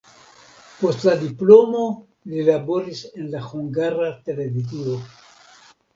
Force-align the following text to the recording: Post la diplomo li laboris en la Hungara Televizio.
Post 0.77 1.03
la 1.07 1.13
diplomo 1.23 1.83
li 2.33 2.45
laboris 2.49 3.03
en 3.11 3.29
la 3.35 3.45
Hungara 3.51 4.09
Televizio. 4.31 5.01